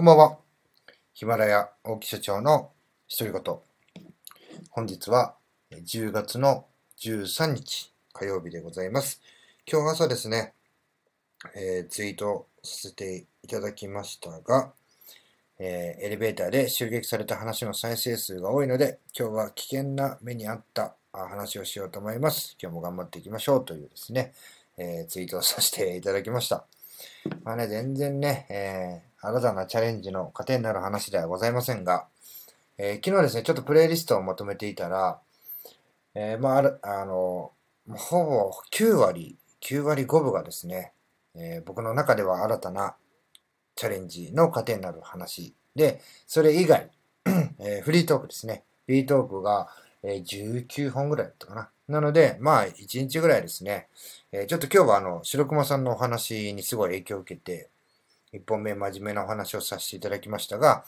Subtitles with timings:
[0.00, 0.38] こんばんは。
[1.12, 2.70] ヒマラヤ大木社長の
[3.18, 3.56] 独り言。
[4.70, 5.34] 本日は
[5.70, 6.64] 10月の
[6.98, 9.20] 13日火曜日でございます。
[9.70, 10.54] 今日朝ですね、
[11.54, 14.72] えー、ツイートさせていただきましたが、
[15.58, 22.56] えー、エレベーターで襲撃された話の再生数が多いので、今日は危険な目にあった話をしようと思います。
[22.58, 24.32] 今日も頑張っていきましょうというですね、
[24.78, 26.64] えー、ツイートをさせていただきました。
[27.44, 32.06] まあね、全然ね、え、新たなチャレンジの糧になる話ではございませんが、
[32.78, 35.20] えー、昨日ですね、ちょっとプレイリストをまとめていたら、
[36.14, 37.52] えー、まあ、あ、の、
[37.88, 40.92] ほぼ9割、9割5分がですね、
[41.34, 42.96] えー、僕の中では新たな
[43.76, 46.90] チャレンジの糧になる話で、それ以外、
[47.58, 48.64] えー、フリートークですね。
[48.86, 49.68] フリートークが、
[50.02, 51.70] えー、19本ぐらいだったかな。
[51.88, 53.88] なので、まあ、1日ぐらいですね。
[54.32, 57.68] え、ちょっと今日はあの、白熊さんのお話にすごい影響を受けて、
[58.32, 60.84] 1本目真面目なお話をさせていただきましたが、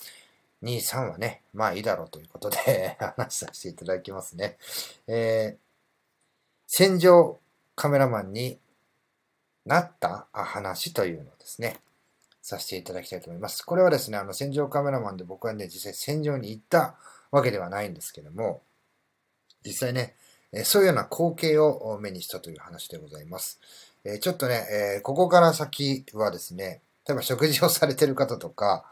[0.63, 4.59] 2、3はね、まあいいだろうということで 話させていただきますね。
[5.07, 5.59] えー、
[6.67, 7.39] 戦場
[7.75, 8.59] カメラマンに
[9.67, 11.81] なった話というのをですね、
[12.43, 13.65] させていただきたいと思います。
[13.65, 16.97] これはですね、あの戦場カメラマンで僕はね、実際戦場に行った
[17.31, 18.63] わけではないんですけども、
[19.65, 20.15] 実際ね、
[20.65, 23.59] そういうような光景を目にしたという話でございます。
[24.21, 28.85] ちょっとね、ここから先はですね、例えば食事をされてる方とか、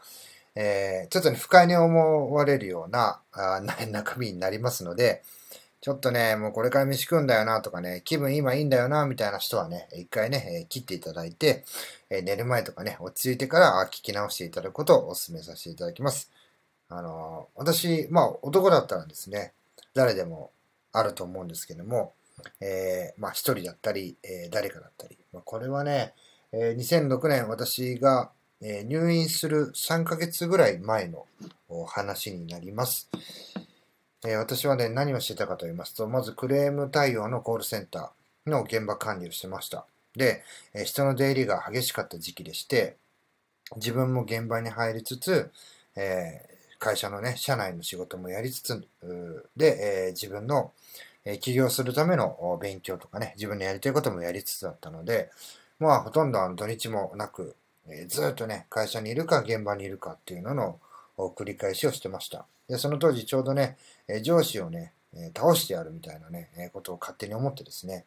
[0.55, 5.23] えー、ちょっとね、不快に思われるようなあ 中身になりますので、
[5.79, 11.65] ちょっとね、もうこれから飯食うんだよなとかね、気分今いいんだよなみたいな人はね、一回ね、切っていただいて、
[12.09, 16.29] 寝る前とかね、落ち着いてから聞き直していただくことをお勧めさせていただきます。
[16.89, 19.53] あのー、私、まあ男だったらですね、
[19.95, 20.51] 誰でも
[20.91, 22.13] あると思うんですけども、
[22.59, 26.13] えー、まあ一人だったり、えー、誰かだったり、まあ、これはね、
[26.53, 28.31] え2006年私が、
[28.63, 31.25] え入院する3ヶ月ぐらい前の
[31.87, 33.09] 話になります。
[34.25, 39.85] え私はね、何をしてたかと言いますと、まずクレーム対応のコールセンターの現場管理をしてました。
[40.15, 40.43] で、
[40.73, 42.97] え人の出入りが激しかった時期でして、
[43.77, 45.51] 自分も現場に入りつつ、
[45.95, 46.45] え
[46.79, 48.87] 会社のね、社内の仕事もやりつつ、
[49.55, 50.73] で、え自分の、
[51.23, 55.31] え起業するための勉強とかね、自分のやりたいこともやりつつだったので、
[55.81, 57.55] まあ、ほとんど土日もなく、
[57.87, 60.79] えー、ずっとね、会社にいるか現場にいるかっていうのの
[61.17, 62.45] 繰り返しをしてました。
[62.69, 63.77] で、その当時ちょうどね、
[64.07, 68.05] え上司をね、え倒してやるみたいなね、えことを勝手に思ってですね、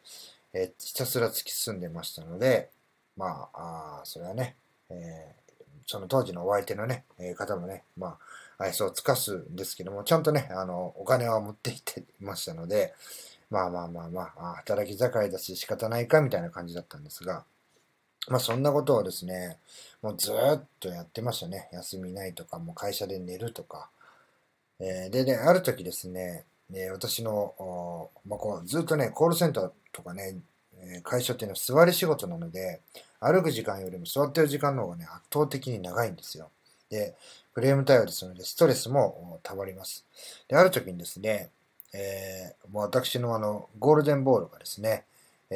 [0.53, 2.69] えひたすら突き進んでましたので、
[3.17, 4.55] まあ、あそれはね、
[4.89, 5.35] え、
[5.85, 8.17] その当時のお相手のね、え方もね、ま
[8.57, 12.93] あ、愛想を尽かすんですけども、ちゃんとね、あの、お金は持っていってましたので、
[13.49, 17.43] まあまあまあまあ、働き盛りだし仕方ないかみたいな感じだったんですが、
[18.27, 19.57] まあそんなことをですね、
[20.01, 21.69] もうずっとやってましたね。
[21.71, 23.89] 休みないとか、もう会社で寝るとか。
[24.79, 30.37] えー、で、で、ある時ですね、え私の、まあ、こうずっとね、コールセンターとかね、
[31.03, 32.81] 会社っていうのは座り仕事なので、
[33.19, 36.49] 歩く時間よりも座ってる時間の方がね、圧倒的に長いんですよ。
[36.89, 37.15] で、
[37.53, 40.05] フレーム対応ですので、ストレスも溜まります。
[40.47, 41.49] で、ある時にですね、
[41.93, 45.05] えー、もう私のあの、ゴールデンボールがですね、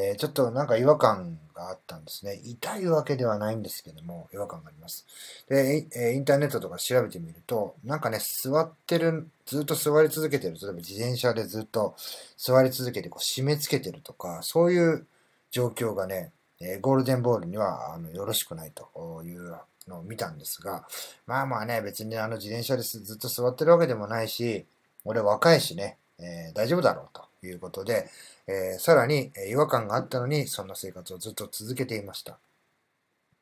[0.02, 2.40] えー、ちょっとなんか違和感があったんですね。
[2.46, 5.06] 痛いわけではないんですけども、違和感があります。
[5.50, 11.96] で、えインターネットとか調べてみると、なんかね、座ってる、ずっと座り続けてる、例えば自転車でずっと
[12.38, 15.06] 座り続けてこう締め付けてるとか、そういう
[15.52, 19.54] 状況がね、えゴールデンボールにはあのよろしくないという
[19.88, 20.86] のを見たんですが、
[21.28, 24.66] まあまあね、別にあの自転車でずっと座ってるわけでもないし、
[25.04, 28.10] 俺若いしね、えー、大丈夫だろうということで、
[28.48, 32.38] えー、さらに違和感があったのに、そんな生活をずっと続けていました。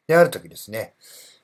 [0.07, 0.93] で、ある時ですね、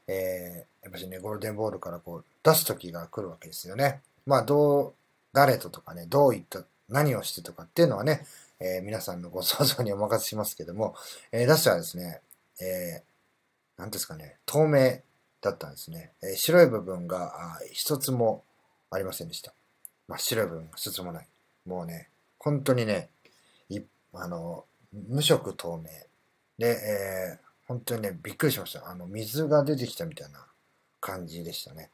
[0.07, 4.01] えー、やっぱしね、ゴールデンボールからこう出す時が来るわけですよね。
[4.25, 4.93] まあ、どう、
[5.33, 8.25] 誰ととかね、どういった、何をしてとかっていうのはね、
[8.59, 10.95] えー、皆さんのご想像にお任せしますけども、
[11.31, 12.21] えー、出したらですね、
[12.61, 14.99] えー、なんですかね、透明
[15.41, 16.11] だったんですね。
[16.21, 18.43] えー、白い部分が一つも
[18.91, 19.53] ありませんでした。
[20.07, 21.27] 真っ白い部分が一つもない。
[21.65, 22.09] もうね、
[22.43, 23.09] 本当にね、
[23.69, 23.79] い
[24.13, 25.89] あの、無色透明。
[26.57, 28.89] で、えー、本当にね、びっくりしました。
[28.89, 30.45] あの、水が出てきたみたいな
[30.99, 31.89] 感じでしたね。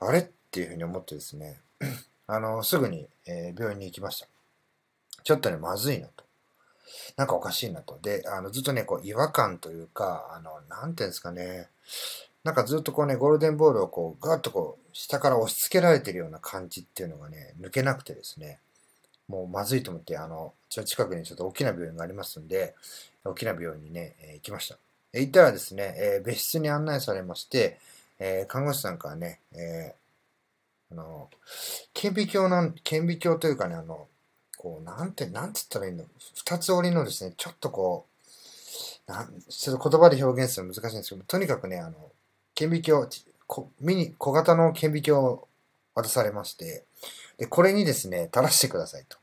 [0.00, 1.60] あれっていうふうに思ってですね、
[2.28, 4.28] あの、すぐに、えー、病院に行きました。
[5.22, 6.24] ちょっとね、まずいなと。
[7.16, 7.98] なんかおかしいなと。
[8.02, 11.68] で、あの、ずっとね、こう、違和感というか、あの、なんていうんですかね、
[12.44, 18.60] なんかずっとこうね、ゴールデンボールをこう、ガーッとこう、下から押し付けられてるような感じっていうのがね、抜けなくてですね、
[19.28, 22.74] もうまずいと思って、あの、近くにちょっと大きな病院がありますんで、
[23.24, 24.78] 大きな病院にね、えー、行きました。
[25.12, 27.78] 行ったらですね、えー、別室に案内されまして、
[28.18, 29.94] えー、看護師さんからね、え、
[30.92, 31.30] あの、
[31.92, 34.08] 顕微鏡なん、顕微鏡というかね、あの、
[34.58, 36.04] こう、なんて、なんて言ったらいいの？
[36.34, 38.06] 二つ折りのですね、ちょっとこ
[39.08, 42.10] う、なんちょっと言葉で表現するの難しいんですけど、とにかくね、あの、
[42.54, 43.08] 顕微鏡、
[43.46, 45.48] こミニ、小型の顕微鏡を
[45.94, 46.84] 渡されまして、
[47.38, 49.18] で、これにですね、垂らしてくださいと。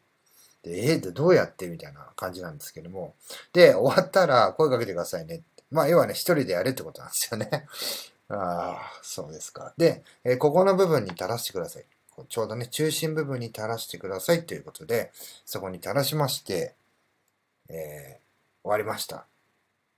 [0.64, 1.68] で、えー、どうやって？
[1.68, 3.16] みたいな感じなんですけども。
[3.54, 5.42] で、終わったら声かけてくださいね。
[5.72, 7.66] まあ、要はね、一人でやれってことなんですよね。
[8.30, 9.74] ああ、そうですか。
[9.78, 11.86] で、えー、ここの部分に垂らしてください。
[12.30, 15.12] ちょうどね、中心部分に垂らしてくださいということで、
[15.46, 16.76] そこに垂らしまして、
[17.70, 19.18] えー、終わりました。
[19.18, 19.26] って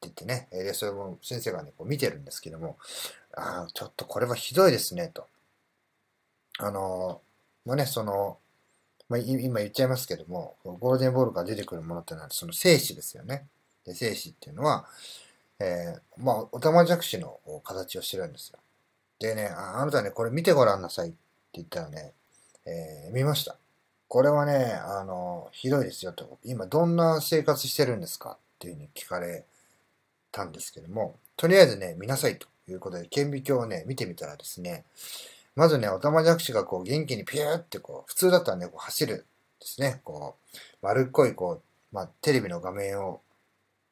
[0.04, 2.78] 言ってね、で、それも先生がね、こう見てるんですけども、
[3.36, 5.28] ああ、ちょっとこれはひどいですね、と。
[6.60, 7.33] あのー、
[7.66, 8.38] もうね、その、
[9.10, 13.48] まあ、今言っちゃいますけども、ゴールデンボールから出てくるものってのは、その精子ですよね。
[13.86, 14.86] で、精子っていうのは、
[15.60, 18.60] えー、まあ、おたまじゃくしの形をしてるんですよ。
[19.20, 21.18] でね、ああなたね、これ見てごらんなさいって
[21.54, 22.14] 言ったらね、
[22.66, 23.56] えー、見ました。
[24.08, 26.38] これはね、あの、ひどいですよと。
[26.44, 29.46] 今どんな生活してるんですかっていうふうに聞かれ
[30.32, 34.84] たんですけども、とりあえずね、見なさいということで、顕微鏡をね、見てみたらですね、
[35.56, 39.26] まずね、おたまじゃくしがこう元気にピューってこう、普通だったらね、こう走る
[39.60, 40.02] ですね。
[40.04, 43.22] こう、丸っこいこう、まあ、テレビの画面を、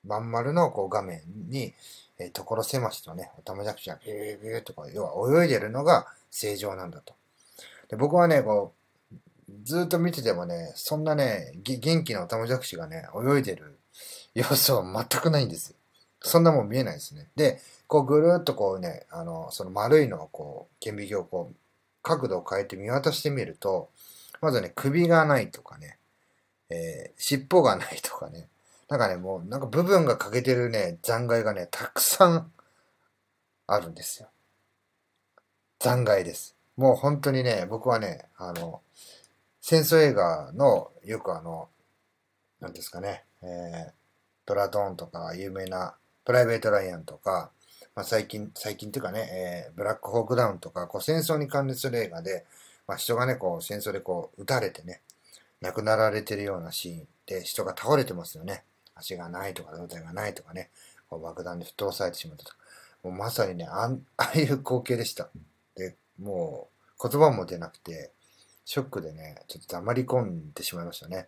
[0.06, 1.74] まん丸のこう画面に、
[2.18, 7.13] えー、所狭しとね、おたまじゃくしがピューピューとこう、要は泳いでるのが正常なんだと。
[7.90, 8.74] で僕はね、こ
[9.12, 9.22] う、
[9.64, 13.78] ずっと見ててもね、そんなね、元気なおたまじゃくしがね、泳いでる
[14.34, 15.75] 様子は全くないんです。
[16.22, 17.30] そんなもん見えないですね。
[17.36, 17.60] で、
[17.92, 21.56] こうぐるっとこうね、あの、その丸いのをこう、顕微鏡をこう、
[22.02, 23.90] 角度を変えて見渡してみると、
[24.40, 25.98] まずね、首がないとかね、
[26.70, 28.48] えー、尻尾がないとかね、
[28.88, 32.50] なんかね、もうなんか部分が欠けてるね、残骸がね、たくさん
[33.68, 34.30] あるんですよ。
[35.80, 36.56] 残骸です。
[36.78, 38.80] もう本当にね、僕はね、あの、
[39.60, 41.68] 戦争映画の、よくあの、
[42.62, 43.92] なんですかね、えー、
[44.46, 47.52] ドラドーンとか有名なプライベート・ライアンとか、
[47.96, 52.46] まあ、最近、最近っていうかね、えー、ブラックホークダウンとか、こう戦争に関連する映画で、
[52.88, 55.02] まあ、人がね、こう戦争でこう撃たれてね、
[55.62, 58.64] 亡くなられてるようなシーンで人が倒れてますよね。
[58.96, 60.70] 足がないとか、胴体がないとかね、
[61.10, 62.58] こう爆弾で吹っ飛ばされてしまったとか。
[63.04, 65.30] もうまさにね、あ あいう光景でした。
[65.76, 68.12] で、もう言葉も出なくて、
[68.64, 71.28] ショックでね、ちょっと黙り込んでしまいましたね。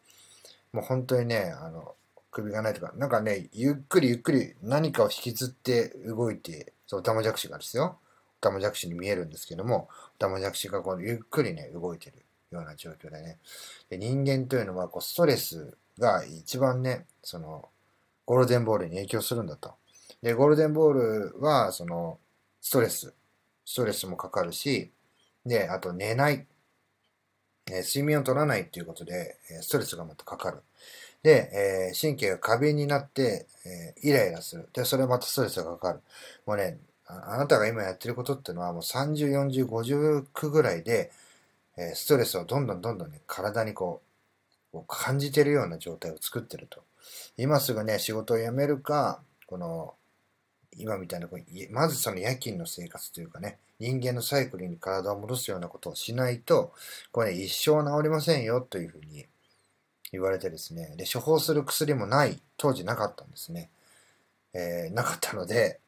[0.71, 1.95] もう本当にね、あの、
[2.33, 7.99] 首がないとか、なんかね、ゆっくりゆっくり何かを引きずって動いて、そう、タマジャクシがですよ。
[8.41, 9.87] タマジャクシに見えるんですけども、
[10.17, 13.37] タマジャクシがこうゆっくりね、動いてるような状況でね。
[13.89, 17.69] で人間というのは、こう、ストレスが一番ね、その、
[18.25, 19.75] ゴールデンボールに影響するんだと。
[20.21, 22.19] で、ゴールデンボールは、その、
[22.61, 23.13] ストレス、
[23.65, 24.91] ストレスもかかるし、
[25.45, 26.45] で、あと寝ない、
[27.69, 30.63] え睡眠を取らないっていうことで、ストレスがまたかかる。
[31.23, 34.67] で、えー、神経が過敏になって、えー、イライラする。
[34.73, 36.01] で、それまたストレスがかかる。
[36.45, 36.77] もうね、
[37.07, 41.11] あなたが今やってることっていうのはもう30、40、50区ぐらいで、
[41.77, 44.01] えー、ストレスをどんどんどんどんね、体にこ
[44.71, 46.81] う、こう感じてるような状態を作ってると。
[47.37, 49.93] 今すぐね、仕事を辞めるか、この、
[50.75, 51.29] 今みたいな、
[51.71, 56.73] まずその夜勤の生活というかね、人間のサイクルに体を戻すようなことをしないと、
[57.11, 59.25] これ、ね、一生治りませんよというふうに
[60.13, 63.69] 言われてですね、で、処方する薬もない、当時なかったんですね。
[64.53, 65.79] えー、なかったので、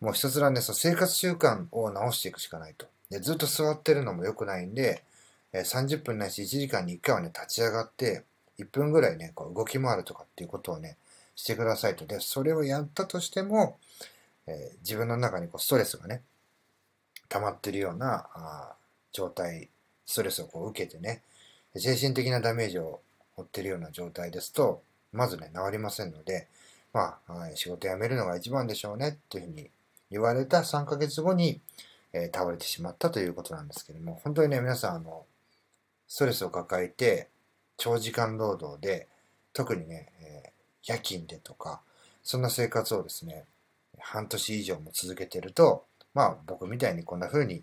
[0.00, 2.86] もうひたすらね、その生活習慣を直していくしかないと。
[3.10, 5.02] で、ずっと座ってるのも良くないんで、
[5.52, 8.22] えー、30分ないし1時間に1回はね、立ち上がって、
[8.60, 10.96] 1分ぐらいね、こう動き回るとかっていうことをね、
[11.34, 12.06] してくださいと。
[12.06, 13.78] で、それをやったとしても、
[14.46, 16.22] えー、自分の中にこうストレスがね、
[17.28, 18.74] 溜まってるようなあ
[19.12, 19.70] 状態、
[20.06, 21.22] ストレスをこう受けてね、
[21.74, 23.00] 精神的なダメージを
[23.40, 24.82] 負ってるような状態ですと、
[25.12, 26.48] まずね、治りませんので、
[26.92, 29.70] まあ、仕事辞めるのが一番でしょうねっていうふうに
[30.10, 31.60] 言われた3ヶ月後に、
[32.12, 35.24] えー、倒れてしまったということなんですけども、本当にね、皆さん、あの、
[36.08, 37.28] ストレスを抱えて、
[37.76, 39.08] 長時間労働で、
[39.52, 41.80] 特にね、えー、夜勤でとか、
[42.22, 43.44] そんな生活をですね、
[43.98, 47.62] 半年以上も続けてると、まあ僕みたいにこんな風に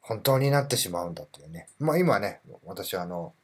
[0.00, 1.68] 本当になってしまうんだというね。
[1.78, 3.34] まあ今ね、私はあの、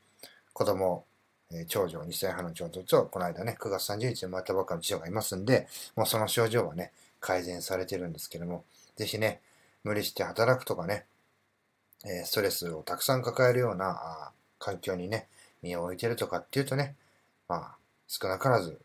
[0.53, 1.05] 子供
[1.53, 5.67] え長女、2歳半の長女と、この間ね、9月30日に生まれたばっかの次女がいますんで、
[5.97, 8.65] もうその症状はね、改善されてるんですけども、
[8.97, 9.41] ぜひね、
[9.83, 11.07] 無理して働くとかね、
[12.05, 15.27] えストレスをたくさん抱えるような環境にね、
[15.63, 16.95] 身を置いてるとかっていうとね、
[17.49, 17.77] まあ、
[18.07, 18.81] 少なからず、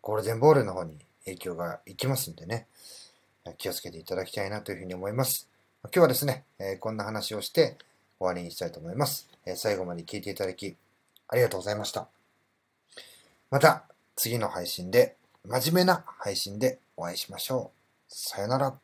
[0.00, 2.66] ゴールデンボールの方に影響がいきますんでね、
[3.58, 5.48] 気をつけていただきたいなというふうに思います。
[5.84, 7.76] 今日はですね、えこんな話をして
[8.18, 9.28] 終わりにしたいと思います。
[9.44, 10.76] え最後まで聞いていただき
[11.34, 12.06] ありがとうございました。
[13.50, 13.82] また
[14.14, 18.14] 次の配信で、真面目な配信でお会いしましょう。
[18.14, 18.83] さよなら。